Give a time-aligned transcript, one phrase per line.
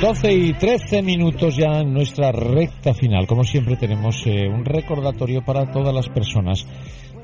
[0.00, 3.26] 12 y 13 minutos ya en nuestra recta final.
[3.26, 6.66] Como siempre tenemos eh, un recordatorio para todas las personas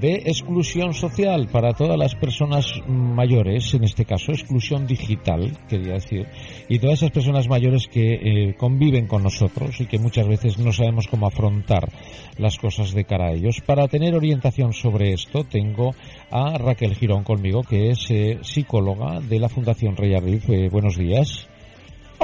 [0.00, 6.26] de exclusión social, para todas las personas mayores, en este caso exclusión digital, quería decir,
[6.66, 10.72] y todas esas personas mayores que eh, conviven con nosotros y que muchas veces no
[10.72, 11.90] sabemos cómo afrontar
[12.38, 13.60] las cosas de cara a ellos.
[13.60, 15.94] Para tener orientación sobre esto tengo
[16.30, 20.48] a Raquel Girón conmigo, que es eh, psicóloga de la Fundación Rey Arif.
[20.70, 21.51] buenos días.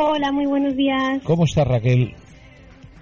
[0.01, 1.21] Hola, muy buenos días.
[1.25, 2.15] ¿Cómo está Raquel?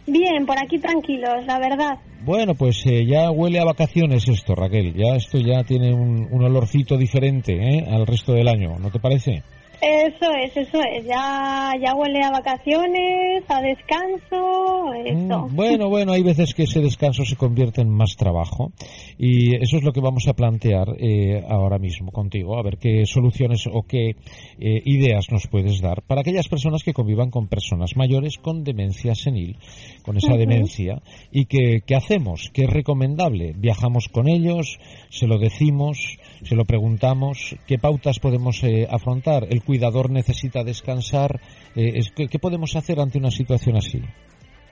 [0.06, 1.98] Bien, por aquí tranquilos, la verdad.
[2.24, 4.94] Bueno, pues eh, ya huele a vacaciones esto, Raquel.
[4.94, 7.84] Ya esto ya tiene un, un olorcito diferente ¿eh?
[7.86, 9.42] al resto del año, ¿no te parece?
[9.80, 11.04] Eso es, eso es.
[11.04, 15.48] Ya, ya huele a vacaciones, a descanso, eso.
[15.48, 18.72] Mm, bueno, bueno, hay veces que ese descanso se convierte en más trabajo
[19.18, 23.04] y eso es lo que vamos a plantear eh, ahora mismo contigo, a ver qué
[23.06, 24.16] soluciones o qué
[24.58, 29.14] eh, ideas nos puedes dar para aquellas personas que convivan con personas mayores con demencia
[29.14, 29.56] senil,
[30.02, 32.50] con esa demencia y que, ¿qué hacemos?
[32.52, 33.52] ¿Qué es recomendable?
[33.56, 34.78] ¿Viajamos con ellos?
[35.10, 36.18] ¿Se lo decimos?
[36.42, 37.56] ¿Se lo preguntamos?
[37.66, 39.46] ¿Qué pautas podemos eh, afrontar?
[39.48, 41.40] El cuidador necesita descansar.
[41.74, 44.02] Eh, ¿qué, podemos hacer ante una situación así?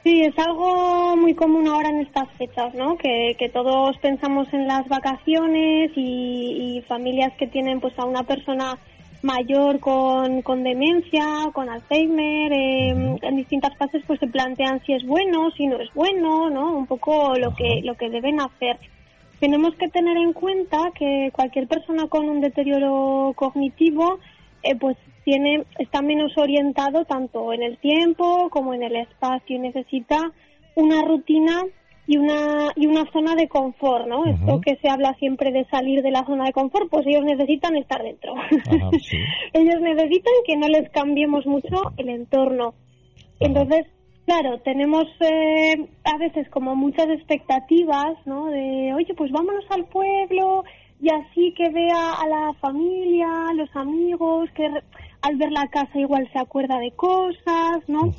[0.03, 2.98] Sí, es algo muy común ahora en estas fechas, ¿no?
[2.98, 8.78] Que, todos pensamos en las vacaciones y, familias que tienen pues a una persona
[9.23, 15.06] mayor con, con demencia, con Alzheimer, em, en distintas fases pues se plantean si es
[15.06, 16.77] bueno, si no es bueno, ¿no?
[16.77, 18.78] Un poco lo que lo que deben hacer.
[19.41, 24.19] Tenemos que tener en cuenta que cualquier persona con un deterioro cognitivo
[24.62, 29.59] eh, pues tiene está menos orientado tanto en el tiempo como en el espacio y
[29.59, 30.33] necesita
[30.75, 31.62] una rutina
[32.06, 34.27] y una y una zona de confort, ¿no?
[34.27, 37.77] Esto que se habla siempre de salir de la zona de confort, pues ellos necesitan
[37.77, 38.34] estar dentro.
[39.53, 42.75] ellos necesitan que no les cambiemos mucho el entorno.
[43.41, 43.87] Entonces,
[44.27, 48.47] claro, tenemos eh, a veces como muchas expectativas, ¿no?
[48.47, 50.65] De, oye, pues vámonos al pueblo
[51.01, 54.69] y así que vea a la familia, los amigos, que
[55.23, 58.12] al ver la casa igual se acuerda de cosas, ¿no?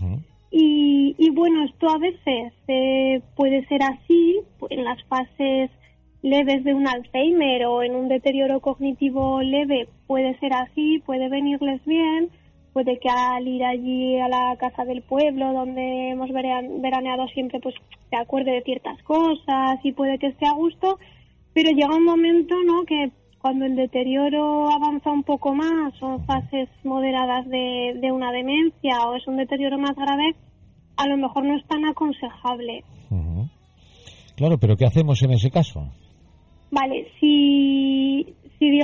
[0.51, 4.39] y, y, bueno, esto a veces eh, puede ser así
[4.69, 5.71] en las fases
[6.21, 11.83] leves de un Alzheimer o en un deterioro cognitivo leve, puede ser así, puede venirles
[11.85, 12.29] bien,
[12.75, 17.73] puede que al ir allí a la casa del pueblo donde hemos veraneado siempre pues
[18.09, 20.99] se acuerde de ciertas cosas y puede que esté a gusto,
[21.53, 22.83] pero llega un momento, ¿no?
[22.83, 29.07] Que cuando el deterioro avanza un poco más, son fases moderadas de, de una demencia
[29.07, 30.35] o es un deterioro más grave,
[30.97, 32.83] a lo mejor no es tan aconsejable.
[34.35, 35.93] Claro, pero ¿qué hacemos en ese caso?
[36.71, 38.24] Vale, si,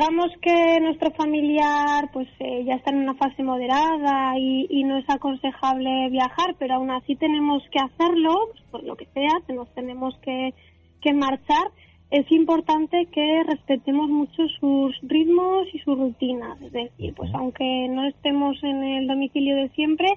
[0.01, 4.83] si digamos que nuestro familiar pues eh, ya está en una fase moderada y, y,
[4.83, 9.29] no es aconsejable viajar, pero aún así tenemos que hacerlo, pues, por lo que sea,
[9.55, 10.53] nos tenemos que,
[11.01, 11.67] que marchar,
[12.09, 16.59] es importante que respetemos mucho sus ritmos y sus rutinas.
[16.61, 20.07] Es decir, pues aunque no estemos en el domicilio de siempre,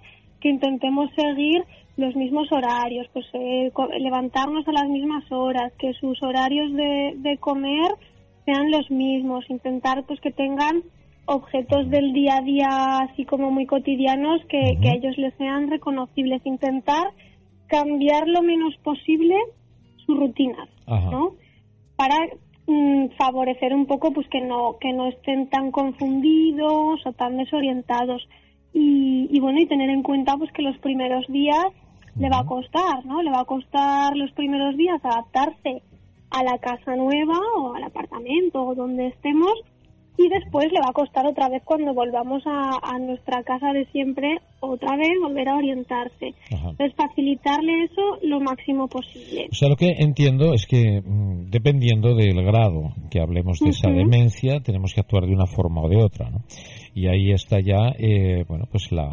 [0.41, 1.63] que intentemos seguir
[1.99, 7.37] los mismos horarios, pues eh, levantarnos a las mismas horas, que sus horarios de, de
[7.37, 7.93] comer
[8.45, 10.83] sean los mismos, intentar pues que tengan
[11.27, 15.71] objetos del día a día así como muy cotidianos que, que a ellos les sean
[15.71, 17.09] reconocibles, intentar
[17.67, 19.35] cambiar lo menos posible
[20.05, 21.35] sus rutinas, ¿no?
[21.97, 22.17] para
[22.67, 28.27] mm, favorecer un poco pues que no que no estén tan confundidos o tan desorientados.
[28.77, 31.67] Y, bueno y tener en cuenta pues que los primeros días
[32.19, 35.83] le va a costar no le va a costar los primeros días adaptarse
[36.35, 39.53] a la casa nueva o al apartamento o donde estemos
[40.17, 44.39] y después le va a costar otra vez cuando volvamos a, nuestra casa de siempre,
[44.61, 46.35] otra vez volver a orientarse.
[46.51, 49.49] Entonces, facilitarle eso lo máximo posible.
[49.51, 53.91] O sea, lo que entiendo es que mm, dependiendo del grado que hablemos de esa
[53.91, 56.45] demencia, tenemos que actuar de una forma o de otra, ¿no?
[56.95, 59.11] Y ahí está ya, eh, bueno, pues la,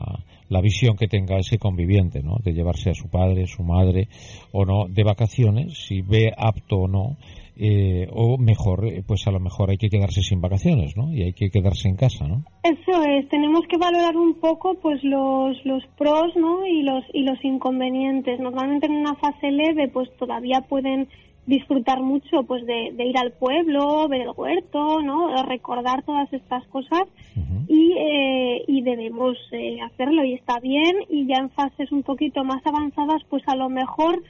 [0.50, 2.36] la visión que tenga ese conviviente, ¿no?
[2.44, 4.07] De llevarse a su padre, su madre
[4.51, 7.18] o no de vacaciones, si ve apto o no
[7.63, 11.13] eh, o mejor, eh, pues a lo mejor hay que quedarse sin vacaciones, ¿no?
[11.13, 12.44] Y hay que quedarse en casa, ¿no?
[12.63, 16.66] Eso es, tenemos que valorar un poco pues los, los pros, ¿no?
[16.66, 18.40] Y los, y los inconvenientes.
[18.40, 21.08] Normalmente en una fase leve pues todavía pueden
[21.46, 25.44] disfrutar mucho pues de, ir al pueblo, ver el huerto, ¿no?
[25.44, 27.04] Recordar todas estas cosas
[27.68, 29.38] y, eh, y debemos
[29.86, 33.69] hacerlo y está bien y ya en fases un poquito más avanzadas pues a lo
[33.69, 34.24] mejor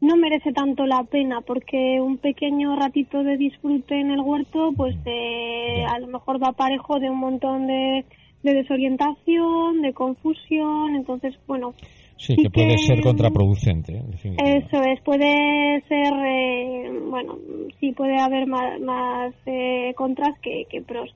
[0.00, 4.96] no merece tanto la pena porque un pequeño ratito de disfrute en el huerto pues
[5.04, 8.04] eh, a lo mejor va parejo de un montón de,
[8.42, 11.74] desorientación, de confusión, entonces bueno.
[12.16, 14.02] Sí, que puede ser contraproducente.
[14.22, 17.38] Eso es, puede ser, eh, bueno,
[17.80, 21.10] sí puede haber más, eh, contras que, que pros.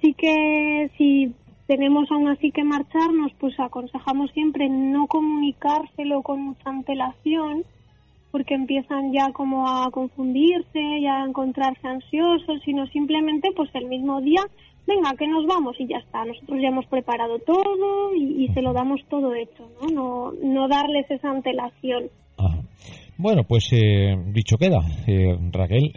[0.00, 1.34] Sí que si
[1.66, 7.64] tenemos aún así que marcharnos, pues aconsejamos siempre no comunicárselo con mucha antelación,
[8.30, 14.20] porque empiezan ya como a confundirse, ya a encontrarse ansiosos, sino simplemente pues el mismo
[14.20, 14.42] día,
[14.86, 16.24] venga, que nos vamos y ya está.
[16.24, 19.88] Nosotros ya hemos preparado todo y, se lo damos todo hecho, ¿no?
[19.88, 22.10] No, no darles esa antelación.
[23.20, 24.78] Bueno, pues eh, dicho queda,
[25.08, 25.90] eh, Raquel,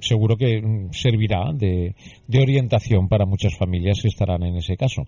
[0.00, 1.94] seguro que servirá de,
[2.26, 5.02] de, orientación para muchas familias que estarán en ese caso.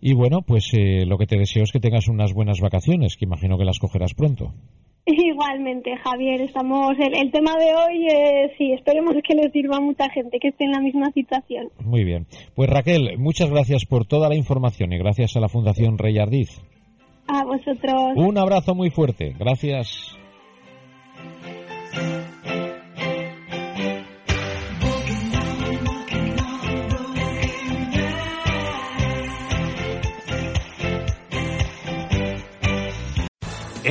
[0.00, 3.26] Y bueno, pues eh, lo que te deseo es que tengas unas buenas vacaciones, que
[3.26, 4.54] imagino que las cogerás pronto.
[5.06, 6.92] Igualmente, Javier, estamos.
[6.98, 10.64] El, tema de hoy, eh, sí, esperemos que le sirva a mucha gente que esté
[10.64, 11.70] en la misma situación.
[11.84, 12.26] Muy bien.
[12.54, 16.62] Pues Raquel, muchas gracias por toda la información y gracias a la Fundación Rey Ardiz.
[17.26, 18.12] A vosotros.
[18.16, 19.34] Un abrazo muy fuerte.
[19.38, 20.16] Gracias.